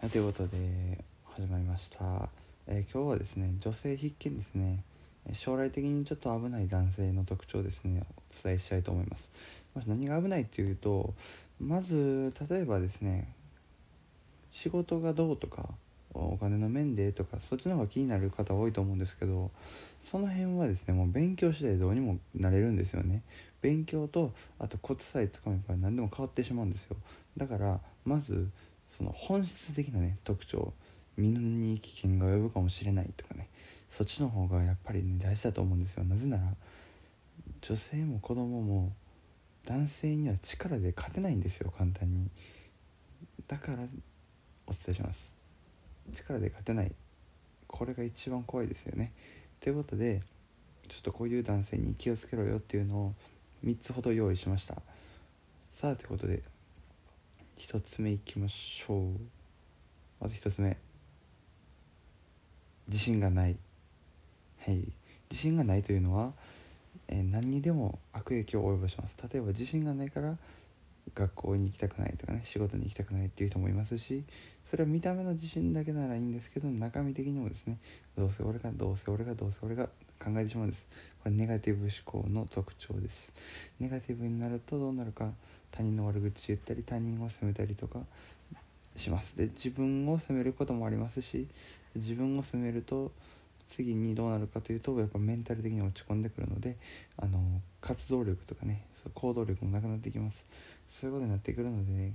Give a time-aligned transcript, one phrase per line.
[0.00, 0.56] はい、ということで
[1.24, 2.28] 始まりました、
[2.68, 4.84] えー今日はですね女性必見ですね。
[5.32, 9.28] 将来的にちょっと危ない男性の特徴ですねお伝えしたいと思います。
[9.88, 11.14] 何が危ないっていうと
[11.60, 13.26] まず例えばですね
[14.52, 15.68] 仕事がどうとか
[16.14, 19.50] お金の面でとかそっちの方が気になる方多いと思うんですけど
[20.04, 23.22] その辺はですねもう勉強次第どうにもなれるんですよね。
[23.62, 26.96] 勉強とあとコツさえつかめば何でも変わってしまうんですよ。
[27.36, 28.48] だからまず
[28.98, 30.72] その本質的なね特徴
[31.16, 33.48] 身に危険が及ぶかもしれないとかね
[33.90, 36.04] そっちの方がやっぱりね大事だと思うんですよ。
[36.04, 36.42] なぜなら
[37.62, 38.92] 女性も子供も
[39.64, 42.28] 男性には力で勝てないんですよ簡単に。
[43.46, 43.78] だから
[44.66, 45.32] お伝えします。
[46.12, 46.92] 力で勝てない。
[47.66, 49.12] これが一番怖いですよね。
[49.60, 50.22] ということで
[50.88, 53.14] ちょっとこういう男性に気をつけろよっていうのを
[53.64, 54.74] 3つほど用意しました。
[55.74, 56.42] さあということで
[57.58, 59.04] 1つ目いきましょう。
[60.20, 60.76] まず1つ目。
[62.86, 63.56] 自信がない。
[64.60, 64.76] はい。
[65.30, 66.32] 自信がないというのは、
[67.08, 69.16] えー何にでも悪影響を及ぼします。
[69.30, 70.36] 例えば自信がないから
[71.14, 74.24] 学校に行きたくないとかね仕事に行きたくないっていう人もいますし
[74.70, 77.78] それは見た目の自信だけならいいんですけど中身的にもですね
[78.16, 80.84] どうせ俺がどうせ俺がどうせ俺が考えてしまうんです。
[81.22, 83.32] これネガティブ思考の特徴です。
[83.78, 85.30] ネガティブになるとどうなるか
[85.70, 88.00] 他人の悪口言ったり他人を責めたりとか
[88.96, 89.36] します。
[89.36, 91.46] で自分を責めることもありますし
[91.94, 93.12] 自分を責めると
[93.68, 96.76] 次にどうなるかというとやっぱメンタル的に落ち込んでくるので
[97.16, 97.40] あの
[97.80, 100.44] 活動力とかねそう行動力もなくなってきます。
[100.90, 102.12] そういうことになってくるので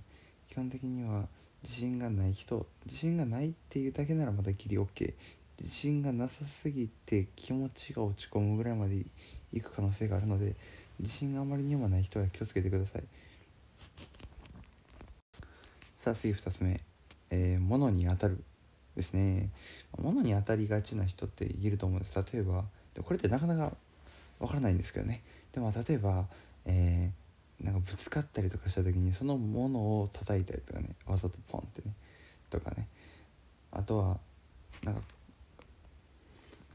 [0.50, 1.28] 基本的には
[1.64, 5.14] 自信がない人自信がないっていうだけならまたギリ OK
[5.62, 9.06] 自信がなさすぎて気持ちが落ち込むぐらいまで
[9.54, 10.56] いく可能性があるので
[11.00, 13.04] 自信があまりにもない人は気をつけてください。
[16.04, 16.82] さあ次2つ目、
[17.30, 18.44] えー物に当たる
[18.96, 19.50] ですね。
[19.98, 22.16] 物に当たりがちな人っていると思うんです。
[22.34, 22.66] 例えば
[23.02, 23.76] これってなかなか
[24.40, 25.24] わからないんですけどね。
[25.54, 26.28] でも例えば、
[26.66, 27.23] えー
[27.64, 31.94] なんかぶつかったりとかした時にそのものを叩いたりとかねわざとポンってね
[32.50, 32.88] とかね。
[33.72, 34.20] あとは
[34.84, 35.02] なんか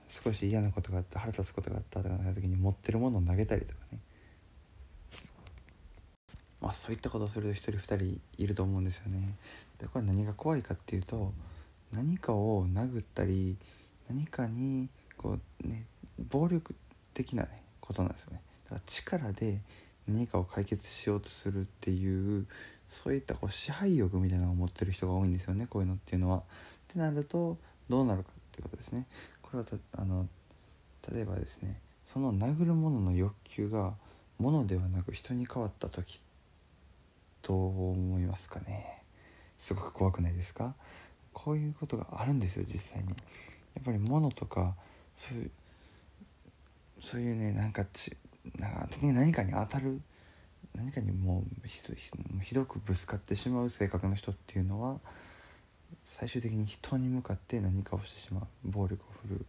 [0.08, 3.98] 少し嫌なことがあった腹立つことがあったとかなった時に持ってるものを投げたりとかね。
[6.60, 9.34] まあそういったことをすると一人二人いると思うんですよね。
[9.78, 11.32] でこれ何が怖いかっていうと
[11.92, 13.56] 何かを殴ったり
[14.08, 15.84] 何かにこうね
[16.30, 16.74] 暴力
[17.14, 18.40] 的なねことなんですよね。
[18.64, 19.60] だから力で
[20.08, 22.46] 何かを解決しようとするっていう
[22.88, 26.38] そういったこう支配欲みたいなのを持ってる人が多いんですよねこういうのっていうのは。
[26.38, 26.42] っ
[26.88, 27.58] てなると
[27.90, 29.04] どうなるかっていうことですね。
[29.42, 30.26] これはあの
[31.12, 31.80] 例えばですね
[32.12, 33.92] その殴るものの欲求が
[34.38, 36.20] ものではなく人に変わった時
[37.42, 39.02] どう思いますかね
[39.58, 40.74] すごく怖くないですか？
[41.32, 43.14] こういうことがあるんですよ実際にや
[43.80, 44.74] っぱり物とか
[45.16, 45.50] そういう
[47.00, 48.16] そういうねなんかち
[48.56, 50.00] なんか何かに当たる
[50.74, 51.94] 何かにもうひど
[52.42, 54.98] ひどくぶつかってしまう性格の人っていうのは
[56.04, 59.46] 最終的に人に向かって何かをしてしまう暴力を振るう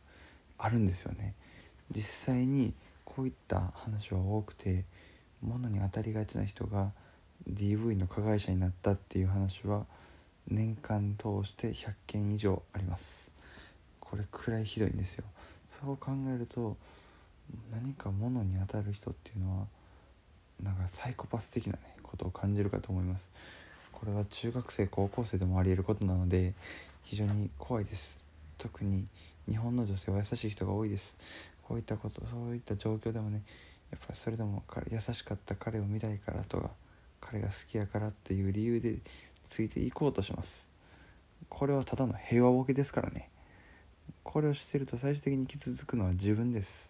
[0.57, 1.33] あるんですよね。
[1.91, 2.73] 実際に
[3.05, 4.85] こういった話は多くて
[5.41, 6.91] 物に当たりがちな人が
[7.49, 9.85] DV の加害者になったっていう話は
[10.47, 13.31] 年間通して100件以上あります。
[13.99, 15.23] これくらいひどいんですよ。
[15.81, 16.77] そう考えると
[17.71, 19.67] 何か物に当たる人っていうのは
[20.61, 23.29] なんかサイコパス的なねことを感じるかと思います。
[23.91, 26.53] これは中学生高校生でもありえることなので
[27.03, 28.17] 非常に怖いです。
[28.57, 29.05] 特に
[29.47, 31.15] 日本の女性は優しい人が多いです。
[31.63, 33.43] こういったことそういった状況でもね
[33.91, 36.71] やっぱりそれでも優しかった彼を見たいからとか
[37.21, 38.95] 彼が好きやからっていう理由で
[39.49, 40.69] ついていこうとします。
[41.47, 43.29] これはただの平和ボケですからね。
[44.23, 46.89] これをしてると最終的に傷つくのは自分です。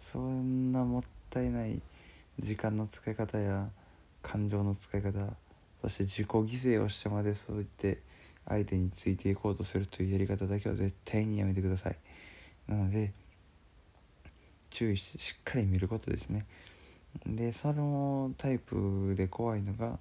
[0.00, 1.80] そんなもったいない
[2.38, 3.68] 時間の使い方や
[4.22, 5.12] 感情の使い方
[5.82, 8.00] そして自己犠牲をしてまでそう言って
[8.46, 11.96] 相手についていこうとするというやり方だけは絶対にやめてください。
[12.68, 13.12] なので
[14.70, 16.46] 注意してしっかり見ることですね。
[17.26, 19.98] でそのタイプで怖いのがやっ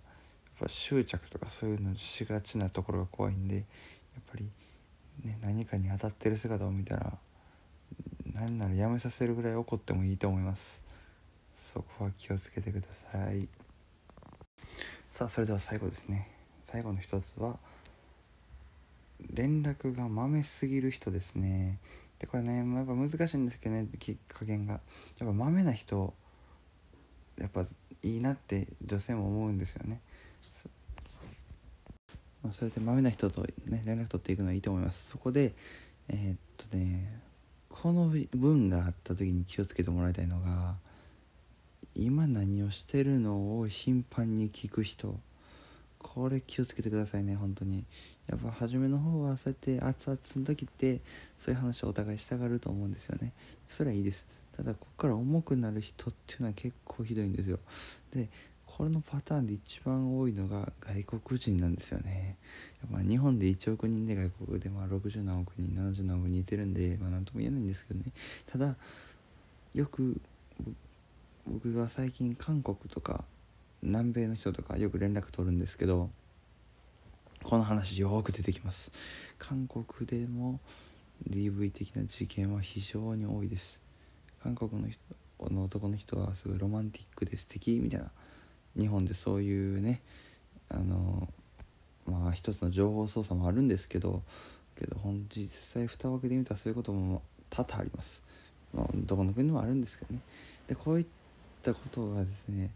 [0.60, 3.64] ぱ執着とかそういうのしがちなところが怖いんでやっ
[4.32, 4.50] ぱり、
[5.24, 7.14] ね、何かに当たってる姿を見たら
[8.34, 10.82] なんならやめさせるぐらい怒ってもいいと思います。
[11.74, 13.48] そこは気をつけてください。
[15.14, 16.30] さあそれでは最後ですね。
[16.66, 17.58] 最後の一つは
[19.32, 21.80] 連絡がまめすぎる人ですね。
[22.18, 24.74] でこれねやっぱ難しいんですけどねき加減が。
[24.74, 24.82] やっ
[25.20, 26.14] ぱまめな人
[27.40, 27.66] やっぱ
[28.02, 30.00] いいなって女性も思うんですよね。
[32.44, 35.10] ま、それでまめな人と、ね、連絡取っていくのはいいと思います。
[35.10, 35.54] そこで
[36.10, 37.23] えー、っとね
[37.74, 40.76] この文があった時に気をつけてもらいたいのが
[41.96, 45.20] 今何をしてるのを頻繁に聞く人。
[45.98, 47.84] これ気をつけてくださいね本当に。
[48.30, 51.02] やっぱ初めの方はそうやって熱々の時って
[51.40, 53.34] そういう話をお互いしたがると思うんですよね。
[53.70, 54.24] それはいいです。
[54.56, 57.58] ただここから重くなる人っていうのは結構ひどいんですよ。
[58.14, 58.30] で
[58.76, 62.38] これのパターンで一番多いのが外国人なんですよね。
[62.90, 68.12] まあ日本で1億人で外国でまあ60何億人70何億人いてるんでまあ何とも言えないんですけどね。
[68.52, 68.76] ただ
[69.76, 70.20] よく
[71.46, 73.26] 僕が最近韓国とか
[73.84, 76.10] 南米の人とかよく連絡取るんですけど
[77.44, 78.92] この話よく出てきます。
[79.38, 80.60] 韓国でも
[81.30, 83.80] DV 的な事件は非常に多いです。
[84.42, 85.00] 韓国の人
[85.54, 88.10] の男の人はすごいロマンティックで素敵みたいな
[88.78, 90.02] 日本でそういうね
[90.70, 91.28] あの
[92.06, 94.22] まあ一つの情報操作もあるんですけど
[94.78, 98.24] けど本実際蓋を開けてみたらそういうことも多々あります、
[98.74, 100.20] まあ、どこの国でもあるんですけどね。
[100.68, 101.06] でこういっ
[101.62, 102.72] たことがですね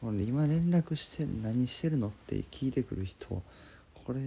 [0.00, 4.20] これ今連絡して何してるのって聞いてくる人これ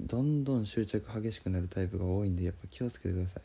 [0.00, 3.40] どんどん執着激しくなるタイプが多いんでやっぱ気をつけてくださ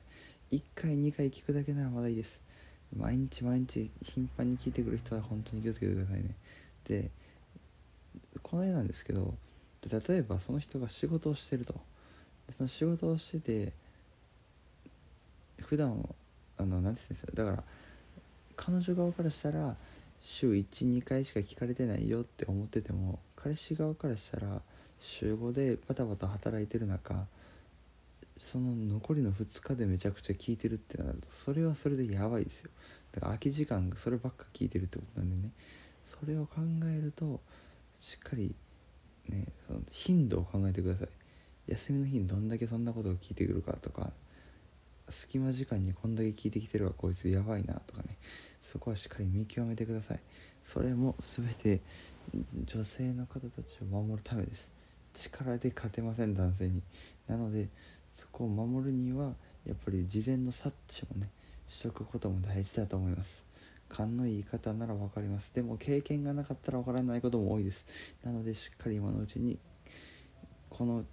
[0.51, 0.57] い。
[0.57, 2.39] 1回2回聞くだけならまだいいです。
[2.95, 6.35] 毎日毎日頻繁に聞いてくる人は本当に気をつけてくださいね。
[6.87, 7.11] で
[8.41, 9.33] この絵なんですけど
[9.89, 11.75] 例えばその人が仕事をしてると。
[12.57, 13.73] その仕事をしてて
[15.61, 16.07] 普段
[16.57, 17.63] あの何て言うんですよだから
[18.55, 19.75] 彼女側からしたら
[20.21, 24.61] 週12回しか聞かれてないよって思ってても彼氏側からしたら
[24.99, 27.25] 週5でバタバタ働いてる中
[28.37, 32.69] その残りの2日でめちゃくちゃ聞いてるってなるとそれはそれでやばいですよ。
[33.13, 35.51] だから空き時間そればっか聞いてるってことなんでね。
[36.23, 37.41] それを考えると
[37.99, 38.55] しっかり
[39.27, 41.09] ねその頻度を考えてください。
[41.67, 44.11] 休みの日にどんだけそんなことを聞いてくるかとか
[45.09, 48.17] 隙間時間にこんだけ聞いてきてるわこいつやばいなとかね。
[48.61, 50.19] そこはしっかり見極めてください。
[50.63, 51.81] それも全て
[52.65, 54.69] 女性の方たちを守るためです。
[55.13, 56.81] 力で勝てません男性に。
[57.27, 57.67] なので
[58.15, 59.33] そこを守るには
[59.65, 61.29] やっぱり事前の察知もね
[61.67, 63.43] しとくことも大事だと思います。
[63.93, 65.51] 勘のいい方なら分かります。
[65.53, 67.85] でも経験がなかったら分からないことも多いです。
[68.23, 69.59] なのでしっかり今のうちに
[70.71, 71.05] この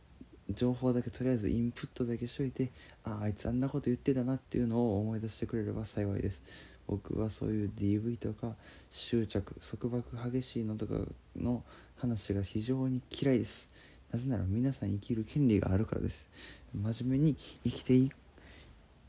[0.49, 2.71] 情報だけとりあえずインプットだけしといて
[3.05, 6.41] ああいつあんなこと言ってたなっていうのを思い出してくれれば幸いです。
[6.87, 8.57] 僕はそういう DV とか
[8.91, 10.95] 執着束縛激しいのとか
[11.37, 11.63] の
[11.99, 13.69] 話が非常に嫌いです。
[14.11, 16.29] なぜなら皆さん生きる権利があるからです。
[16.75, 18.11] 真面目に生きてい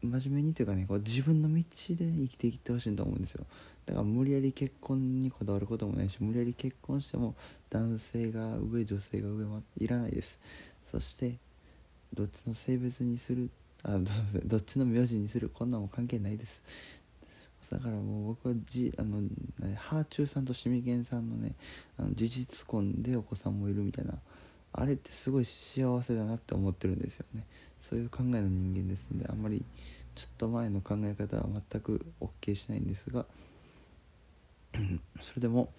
[0.04, 3.46] 真面目にというかねこう自分の道で生きていってほしいと思うんですよ。
[3.86, 7.36] だから無理やり結婚にこだわることもないし無理やり結婚しても
[7.70, 10.40] 男性が上女性が上はいらないです。
[10.92, 11.38] そして
[12.14, 13.50] どっちの性別にする
[13.84, 13.98] あ
[14.46, 16.62] どっちの名字にするこんなんも関係ないです。
[17.72, 19.22] だからもう僕はじあの
[19.76, 21.56] ハーチューさんとシミケンさんのね
[21.98, 24.16] あの事実婚でお子さんもいるみたいな
[24.74, 27.46] あれってすごい幸せだなって思ってるんですよね。
[27.82, 29.66] そういう考えの人間ですのであんまり
[30.16, 33.26] ちょっと前の考え方は全く OK しないんですが
[35.22, 35.70] それでも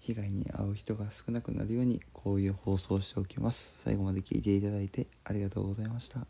[0.00, 3.72] 被害に遭う人が少なくなるようにこういう放送をしておきます。
[3.82, 6.20] 最後まで聞いていただいてありがとうございました。